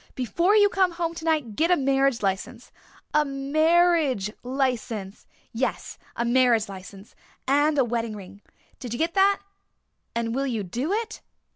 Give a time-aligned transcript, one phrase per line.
[0.15, 2.71] Before you come home tonight get a marriage license
[3.13, 7.13] a marriage license yes, a marriage license
[7.47, 8.41] and a wedding ring.
[8.79, 9.41] Did you get that?
[10.15, 11.21] And will you do it?